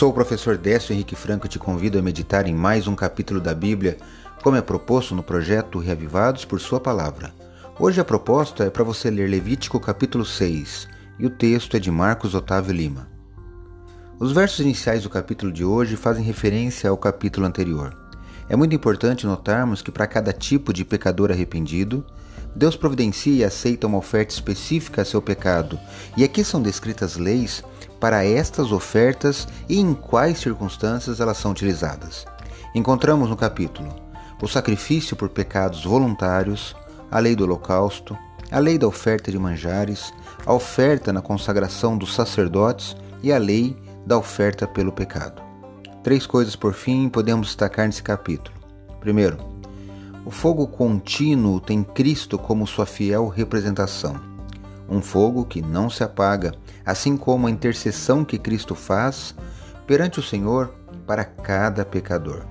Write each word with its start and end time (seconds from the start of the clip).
Sou 0.00 0.08
o 0.08 0.14
professor 0.14 0.56
Décio 0.56 0.94
Henrique 0.94 1.14
Franco 1.14 1.44
e 1.44 1.48
te 1.50 1.58
convido 1.58 1.98
a 1.98 2.02
meditar 2.02 2.46
em 2.46 2.54
mais 2.54 2.86
um 2.86 2.94
capítulo 2.94 3.38
da 3.38 3.54
Bíblia, 3.54 3.98
como 4.42 4.56
é 4.56 4.62
proposto 4.62 5.14
no 5.14 5.22
projeto 5.22 5.78
Reavivados 5.78 6.46
por 6.46 6.58
Sua 6.58 6.80
Palavra. 6.80 7.34
Hoje 7.78 8.00
a 8.00 8.04
proposta 8.04 8.64
é 8.64 8.70
para 8.70 8.82
você 8.82 9.10
ler 9.10 9.28
Levítico 9.28 9.78
capítulo 9.78 10.24
6 10.24 10.88
e 11.18 11.26
o 11.26 11.28
texto 11.28 11.76
é 11.76 11.78
de 11.78 11.90
Marcos 11.90 12.34
Otávio 12.34 12.72
Lima. 12.72 13.10
Os 14.18 14.32
versos 14.32 14.60
iniciais 14.60 15.02
do 15.02 15.10
capítulo 15.10 15.52
de 15.52 15.66
hoje 15.66 15.96
fazem 15.96 16.24
referência 16.24 16.88
ao 16.88 16.96
capítulo 16.96 17.44
anterior. 17.44 17.94
É 18.48 18.56
muito 18.56 18.74
importante 18.74 19.26
notarmos 19.26 19.82
que 19.82 19.92
para 19.92 20.06
cada 20.06 20.32
tipo 20.32 20.72
de 20.72 20.82
pecador 20.82 21.30
arrependido, 21.30 22.06
Deus 22.56 22.74
providencia 22.74 23.34
e 23.34 23.44
aceita 23.44 23.86
uma 23.86 23.98
oferta 23.98 24.32
específica 24.32 25.02
a 25.02 25.04
seu 25.04 25.20
pecado, 25.20 25.78
e 26.16 26.24
aqui 26.24 26.42
são 26.42 26.62
descritas 26.62 27.18
leis 27.18 27.62
para 28.00 28.24
estas 28.24 28.72
ofertas 28.72 29.46
e 29.68 29.78
em 29.78 29.94
quais 29.94 30.38
circunstâncias 30.38 31.20
elas 31.20 31.36
são 31.36 31.50
utilizadas. 31.50 32.24
Encontramos 32.74 33.28
no 33.28 33.36
capítulo 33.36 33.94
o 34.42 34.48
sacrifício 34.48 35.14
por 35.14 35.28
pecados 35.28 35.84
voluntários, 35.84 36.74
a 37.10 37.18
lei 37.18 37.36
do 37.36 37.44
holocausto, 37.44 38.16
a 38.50 38.58
lei 38.58 38.78
da 38.78 38.88
oferta 38.88 39.30
de 39.30 39.38
manjares, 39.38 40.14
a 40.46 40.52
oferta 40.54 41.12
na 41.12 41.20
consagração 41.20 41.98
dos 41.98 42.14
sacerdotes 42.14 42.96
e 43.22 43.30
a 43.32 43.38
lei 43.38 43.76
da 44.06 44.16
oferta 44.16 44.66
pelo 44.66 44.92
pecado. 44.92 45.42
Três 46.02 46.26
coisas, 46.26 46.56
por 46.56 46.72
fim, 46.72 47.10
podemos 47.10 47.48
destacar 47.48 47.84
nesse 47.84 48.02
capítulo. 48.02 48.56
Primeiro, 48.98 49.36
o 50.24 50.30
fogo 50.30 50.66
contínuo 50.66 51.60
tem 51.60 51.82
Cristo 51.82 52.38
como 52.38 52.66
sua 52.66 52.86
fiel 52.86 53.28
representação 53.28 54.29
um 54.90 55.00
fogo 55.00 55.44
que 55.44 55.62
não 55.62 55.88
se 55.88 56.02
apaga, 56.02 56.52
assim 56.84 57.16
como 57.16 57.46
a 57.46 57.50
intercessão 57.50 58.24
que 58.24 58.38
Cristo 58.38 58.74
faz 58.74 59.34
perante 59.86 60.18
o 60.18 60.22
Senhor 60.22 60.74
para 61.06 61.24
cada 61.24 61.84
pecador. 61.84 62.44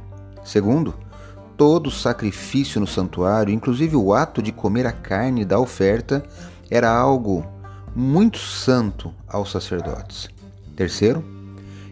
Segundo, 0.44 0.94
todo 1.58 1.92
sacrifício 1.92 2.80
no 2.80 2.88
santuário, 2.88 3.54
inclusive 3.54 3.96
o 3.96 4.14
ato 4.14 4.42
de 4.42 4.52
comer 4.52 4.88
a 4.88 4.92
carne 4.92 5.44
da 5.44 5.60
oferta, 5.60 6.24
era 6.72 6.90
algo 6.90 7.46
muito 7.94 8.38
santo 8.38 9.14
aos 9.28 9.52
sacerdotes. 9.52 10.30
Terceiro, 10.76 11.24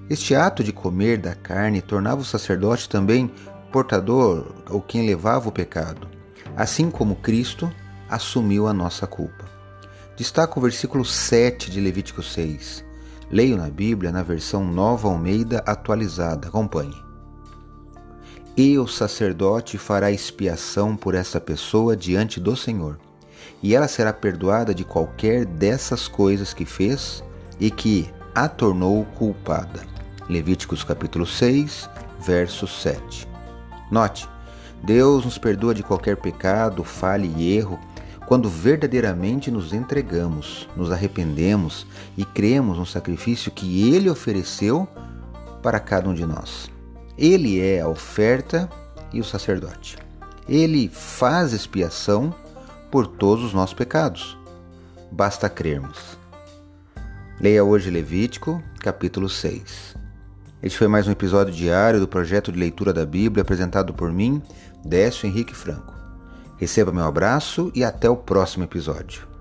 este 0.09 0.33
ato 0.33 0.63
de 0.63 0.71
comer 0.71 1.17
da 1.17 1.35
carne 1.35 1.81
tornava 1.81 2.21
o 2.21 2.25
sacerdote 2.25 2.87
também 2.87 3.29
portador 3.71 4.55
ou 4.69 4.81
quem 4.81 5.05
levava 5.05 5.49
o 5.49 5.51
pecado, 5.51 6.07
assim 6.55 6.89
como 6.89 7.17
Cristo 7.17 7.69
assumiu 8.09 8.67
a 8.67 8.73
nossa 8.73 9.05
culpa. 9.05 9.56
Destaco 10.17 10.59
o 10.59 10.63
versículo 10.63 11.05
7 11.05 11.69
de 11.69 11.79
Levítico 11.79 12.23
6. 12.23 12.83
Leio 13.29 13.55
na 13.55 13.69
Bíblia 13.69 14.11
na 14.11 14.23
versão 14.23 14.65
Nova 14.65 15.07
Almeida 15.07 15.59
atualizada. 15.59 16.47
Acompanhe. 16.47 16.95
E 18.57 18.79
o 18.79 18.87
sacerdote 18.87 19.77
fará 19.77 20.09
expiação 20.09 20.97
por 20.97 21.13
essa 21.13 21.39
pessoa 21.39 21.95
diante 21.95 22.39
do 22.39 22.55
Senhor, 22.55 22.97
e 23.61 23.75
ela 23.75 23.87
será 23.87 24.11
perdoada 24.11 24.73
de 24.73 24.83
qualquer 24.83 25.45
dessas 25.45 26.07
coisas 26.07 26.51
que 26.51 26.65
fez 26.65 27.23
e 27.59 27.69
que 27.69 28.09
a 28.33 28.49
tornou 28.49 29.05
culpada. 29.19 29.85
Levíticos 30.27 30.83
capítulo 30.83 31.27
6, 31.27 31.87
verso 32.19 32.65
7. 32.65 33.27
Note, 33.91 34.27
Deus 34.83 35.25
nos 35.25 35.37
perdoa 35.37 35.75
de 35.75 35.83
qualquer 35.83 36.17
pecado, 36.17 36.83
falha 36.83 37.27
e 37.37 37.55
erro 37.55 37.79
quando 38.27 38.49
verdadeiramente 38.49 39.49
nos 39.49 39.71
entregamos, 39.71 40.67
nos 40.75 40.91
arrependemos 40.91 41.87
e 42.17 42.25
cremos 42.25 42.77
no 42.77 42.85
sacrifício 42.85 43.49
que 43.49 43.89
Ele 43.89 44.09
ofereceu 44.09 44.85
para 45.63 45.79
cada 45.79 46.09
um 46.09 46.13
de 46.13 46.25
nós. 46.25 46.69
Ele 47.17 47.61
é 47.61 47.79
a 47.79 47.87
oferta 47.87 48.69
e 49.13 49.21
o 49.21 49.23
sacerdote. 49.23 49.97
Ele 50.47 50.89
faz 50.89 51.53
expiação 51.53 52.35
por 52.91 53.07
todos 53.07 53.45
os 53.45 53.53
nossos 53.53 53.73
pecados. 53.73 54.37
Basta 55.09 55.49
crermos. 55.49 56.17
Leia 57.39 57.63
hoje 57.63 57.89
Levítico, 57.89 58.61
capítulo 58.81 59.29
6. 59.29 59.95
Este 60.61 60.77
foi 60.77 60.89
mais 60.89 61.07
um 61.07 61.11
episódio 61.11 61.53
diário 61.53 62.01
do 62.01 62.07
projeto 62.09 62.51
de 62.51 62.59
leitura 62.59 62.91
da 62.91 63.05
Bíblia 63.05 63.41
apresentado 63.41 63.93
por 63.93 64.11
mim, 64.11 64.41
Décio 64.83 65.27
Henrique 65.27 65.55
Franco. 65.55 66.06
Receba 66.57 66.91
meu 66.91 67.05
abraço 67.05 67.71
e 67.73 67.83
até 67.83 68.09
o 68.09 68.15
próximo 68.15 68.63
episódio. 68.63 69.36